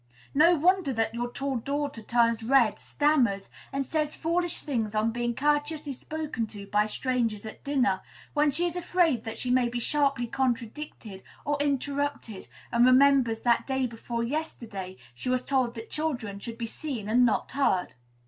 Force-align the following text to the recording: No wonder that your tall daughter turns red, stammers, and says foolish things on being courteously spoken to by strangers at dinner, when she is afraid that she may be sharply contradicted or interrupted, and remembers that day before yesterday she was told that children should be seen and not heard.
No 0.33 0.55
wonder 0.55 0.91
that 0.93 1.13
your 1.13 1.29
tall 1.31 1.57
daughter 1.57 2.01
turns 2.01 2.41
red, 2.41 2.79
stammers, 2.79 3.51
and 3.71 3.85
says 3.85 4.15
foolish 4.15 4.63
things 4.63 4.95
on 4.95 5.11
being 5.11 5.35
courteously 5.35 5.93
spoken 5.93 6.47
to 6.47 6.65
by 6.65 6.87
strangers 6.87 7.45
at 7.45 7.63
dinner, 7.63 8.01
when 8.33 8.49
she 8.49 8.65
is 8.65 8.75
afraid 8.75 9.25
that 9.25 9.37
she 9.37 9.51
may 9.51 9.69
be 9.69 9.77
sharply 9.79 10.25
contradicted 10.25 11.21
or 11.45 11.61
interrupted, 11.61 12.47
and 12.71 12.83
remembers 12.83 13.41
that 13.41 13.67
day 13.67 13.85
before 13.85 14.23
yesterday 14.23 14.97
she 15.13 15.29
was 15.29 15.45
told 15.45 15.75
that 15.75 15.91
children 15.91 16.39
should 16.39 16.57
be 16.57 16.65
seen 16.65 17.07
and 17.07 17.23
not 17.23 17.51
heard. 17.51 17.93